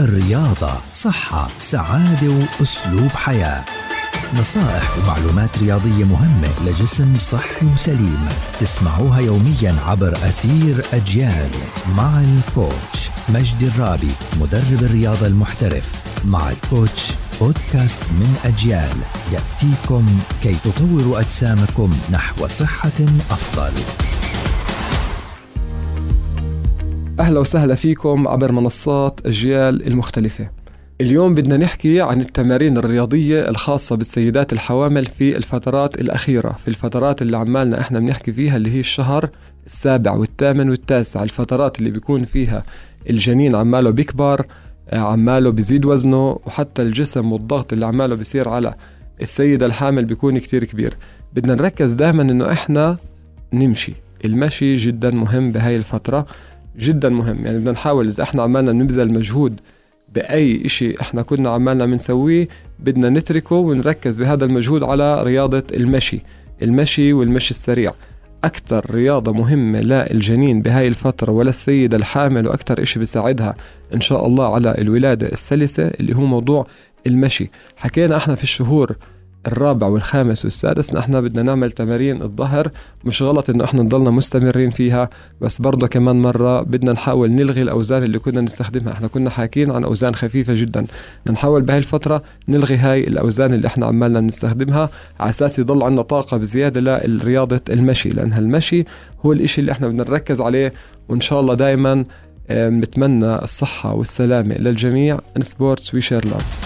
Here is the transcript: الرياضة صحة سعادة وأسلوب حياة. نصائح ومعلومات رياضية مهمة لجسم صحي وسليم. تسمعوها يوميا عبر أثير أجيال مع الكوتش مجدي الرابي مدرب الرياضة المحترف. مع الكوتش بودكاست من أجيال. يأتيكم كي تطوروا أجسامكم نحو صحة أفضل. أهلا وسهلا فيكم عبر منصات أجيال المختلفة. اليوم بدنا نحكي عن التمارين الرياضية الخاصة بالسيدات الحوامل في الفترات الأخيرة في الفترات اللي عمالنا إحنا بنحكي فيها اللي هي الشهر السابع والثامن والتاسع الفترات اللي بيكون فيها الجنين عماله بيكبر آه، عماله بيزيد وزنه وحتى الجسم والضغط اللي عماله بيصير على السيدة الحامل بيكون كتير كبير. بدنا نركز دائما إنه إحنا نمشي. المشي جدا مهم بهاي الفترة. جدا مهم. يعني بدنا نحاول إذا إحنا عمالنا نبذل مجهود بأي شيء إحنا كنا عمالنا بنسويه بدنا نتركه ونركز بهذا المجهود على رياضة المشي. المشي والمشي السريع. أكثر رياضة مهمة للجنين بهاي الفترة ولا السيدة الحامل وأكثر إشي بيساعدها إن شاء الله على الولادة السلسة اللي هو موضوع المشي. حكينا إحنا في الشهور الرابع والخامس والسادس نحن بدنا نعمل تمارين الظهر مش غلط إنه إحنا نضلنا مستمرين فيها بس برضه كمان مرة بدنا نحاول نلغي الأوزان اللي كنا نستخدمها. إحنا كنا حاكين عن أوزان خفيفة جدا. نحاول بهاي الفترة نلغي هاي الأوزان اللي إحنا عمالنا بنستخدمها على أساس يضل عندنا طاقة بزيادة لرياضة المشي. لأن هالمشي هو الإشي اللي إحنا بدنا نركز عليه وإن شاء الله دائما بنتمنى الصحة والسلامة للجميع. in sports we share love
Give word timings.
الرياضة 0.00 0.72
صحة 0.92 1.48
سعادة 1.60 2.46
وأسلوب 2.60 3.08
حياة. 3.08 3.64
نصائح 4.34 4.98
ومعلومات 4.98 5.58
رياضية 5.58 6.04
مهمة 6.04 6.48
لجسم 6.66 7.18
صحي 7.18 7.66
وسليم. 7.66 8.28
تسمعوها 8.60 9.20
يوميا 9.20 9.76
عبر 9.86 10.12
أثير 10.12 10.84
أجيال 10.92 11.50
مع 11.96 12.20
الكوتش 12.20 13.10
مجدي 13.28 13.66
الرابي 13.66 14.12
مدرب 14.40 14.82
الرياضة 14.82 15.26
المحترف. 15.26 16.04
مع 16.24 16.50
الكوتش 16.50 17.12
بودكاست 17.40 18.02
من 18.02 18.36
أجيال. 18.44 18.96
يأتيكم 19.32 20.18
كي 20.42 20.54
تطوروا 20.54 21.20
أجسامكم 21.20 21.90
نحو 22.10 22.46
صحة 22.46 23.00
أفضل. 23.30 23.72
أهلا 27.20 27.40
وسهلا 27.40 27.74
فيكم 27.74 28.28
عبر 28.28 28.52
منصات 28.52 29.20
أجيال 29.26 29.86
المختلفة. 29.86 30.50
اليوم 31.00 31.34
بدنا 31.34 31.56
نحكي 31.56 32.00
عن 32.00 32.20
التمارين 32.20 32.76
الرياضية 32.76 33.48
الخاصة 33.48 33.96
بالسيدات 33.96 34.52
الحوامل 34.52 35.06
في 35.06 35.36
الفترات 35.36 36.00
الأخيرة 36.00 36.50
في 36.50 36.68
الفترات 36.68 37.22
اللي 37.22 37.36
عمالنا 37.36 37.80
إحنا 37.80 37.98
بنحكي 38.00 38.32
فيها 38.32 38.56
اللي 38.56 38.70
هي 38.70 38.80
الشهر 38.80 39.30
السابع 39.66 40.12
والثامن 40.12 40.70
والتاسع 40.70 41.22
الفترات 41.22 41.78
اللي 41.78 41.90
بيكون 41.90 42.24
فيها 42.24 42.62
الجنين 43.10 43.54
عماله 43.54 43.90
بيكبر 43.90 44.46
آه، 44.90 44.98
عماله 44.98 45.50
بيزيد 45.50 45.84
وزنه 45.84 46.38
وحتى 46.46 46.82
الجسم 46.82 47.32
والضغط 47.32 47.72
اللي 47.72 47.86
عماله 47.86 48.14
بيصير 48.14 48.48
على 48.48 48.74
السيدة 49.22 49.66
الحامل 49.66 50.04
بيكون 50.04 50.38
كتير 50.38 50.64
كبير. 50.64 50.96
بدنا 51.34 51.54
نركز 51.54 51.92
دائما 51.92 52.22
إنه 52.22 52.52
إحنا 52.52 52.96
نمشي. 53.52 53.92
المشي 54.24 54.76
جدا 54.76 55.10
مهم 55.10 55.52
بهاي 55.52 55.76
الفترة. 55.76 56.26
جدا 56.78 57.08
مهم. 57.08 57.44
يعني 57.46 57.58
بدنا 57.58 57.72
نحاول 57.72 58.06
إذا 58.06 58.22
إحنا 58.22 58.42
عمالنا 58.42 58.72
نبذل 58.72 59.12
مجهود 59.12 59.60
بأي 60.14 60.68
شيء 60.68 61.00
إحنا 61.00 61.22
كنا 61.22 61.50
عمالنا 61.50 61.86
بنسويه 61.86 62.48
بدنا 62.78 63.08
نتركه 63.10 63.56
ونركز 63.56 64.16
بهذا 64.20 64.44
المجهود 64.44 64.82
على 64.82 65.22
رياضة 65.22 65.62
المشي. 65.74 66.20
المشي 66.62 67.12
والمشي 67.12 67.50
السريع. 67.50 67.92
أكثر 68.44 68.86
رياضة 68.90 69.32
مهمة 69.32 69.80
للجنين 69.80 70.62
بهاي 70.62 70.88
الفترة 70.88 71.32
ولا 71.32 71.48
السيدة 71.48 71.96
الحامل 71.96 72.46
وأكثر 72.48 72.82
إشي 72.82 72.98
بيساعدها 72.98 73.54
إن 73.94 74.00
شاء 74.00 74.26
الله 74.26 74.54
على 74.54 74.74
الولادة 74.78 75.26
السلسة 75.26 75.90
اللي 76.00 76.16
هو 76.16 76.20
موضوع 76.20 76.66
المشي. 77.06 77.50
حكينا 77.76 78.16
إحنا 78.16 78.34
في 78.34 78.42
الشهور 78.42 78.96
الرابع 79.46 79.86
والخامس 79.86 80.44
والسادس 80.44 80.94
نحن 80.94 81.20
بدنا 81.20 81.42
نعمل 81.42 81.70
تمارين 81.70 82.22
الظهر 82.22 82.68
مش 83.04 83.22
غلط 83.22 83.50
إنه 83.50 83.64
إحنا 83.64 83.82
نضلنا 83.82 84.10
مستمرين 84.10 84.70
فيها 84.70 85.10
بس 85.40 85.60
برضه 85.60 85.86
كمان 85.86 86.22
مرة 86.22 86.62
بدنا 86.62 86.92
نحاول 86.92 87.32
نلغي 87.32 87.62
الأوزان 87.62 88.02
اللي 88.02 88.18
كنا 88.18 88.40
نستخدمها. 88.40 88.92
إحنا 88.92 89.08
كنا 89.08 89.30
حاكين 89.30 89.70
عن 89.70 89.84
أوزان 89.84 90.14
خفيفة 90.14 90.54
جدا. 90.54 90.86
نحاول 91.30 91.62
بهاي 91.62 91.78
الفترة 91.78 92.22
نلغي 92.48 92.76
هاي 92.76 93.04
الأوزان 93.08 93.54
اللي 93.54 93.66
إحنا 93.66 93.86
عمالنا 93.86 94.20
بنستخدمها 94.20 94.90
على 95.20 95.30
أساس 95.30 95.58
يضل 95.58 95.82
عندنا 95.82 96.02
طاقة 96.02 96.36
بزيادة 96.36 97.06
لرياضة 97.06 97.60
المشي. 97.70 98.08
لأن 98.08 98.32
هالمشي 98.32 98.84
هو 99.26 99.32
الإشي 99.32 99.60
اللي 99.60 99.72
إحنا 99.72 99.88
بدنا 99.88 100.04
نركز 100.04 100.40
عليه 100.40 100.72
وإن 101.08 101.20
شاء 101.20 101.40
الله 101.40 101.54
دائما 101.54 102.04
بنتمنى 102.50 103.34
الصحة 103.34 103.94
والسلامة 103.94 104.54
للجميع. 104.54 105.18
in 105.36 105.42
sports 105.42 105.94
we 105.94 106.00
share 106.00 106.24
love 106.24 106.63